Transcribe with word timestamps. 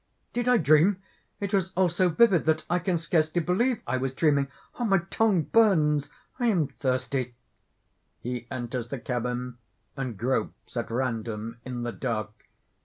_)"Did 0.33 0.47
I 0.47 0.57
dream? 0.57 0.99
It 1.39 1.53
was 1.53 1.71
all 1.77 1.87
so 1.87 2.09
vivid 2.09 2.45
that 2.45 2.65
I 2.67 2.79
can 2.79 2.97
scarcely 2.97 3.39
believe 3.39 3.83
I 3.85 3.97
was 3.97 4.15
dreaming! 4.15 4.47
My 4.83 4.97
tongue 5.11 5.43
burns. 5.43 6.09
I 6.39 6.47
am 6.47 6.69
thirsty." 6.69 7.35
(_He 8.25 8.47
enters 8.49 8.87
the 8.87 8.97
cabin, 8.97 9.59
and 9.95 10.17
gropes 10.17 10.75
at 10.75 10.89
random 10.89 11.59
in 11.63 11.83
the 11.83 11.91
dark. 11.91 12.31